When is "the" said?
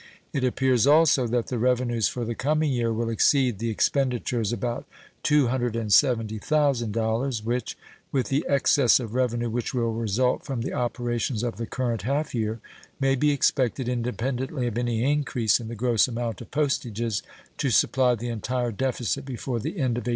1.45-1.59, 2.25-2.33, 3.59-3.69, 8.29-8.43, 10.63-10.73, 11.57-11.67, 15.67-15.75, 18.15-18.29, 19.59-19.73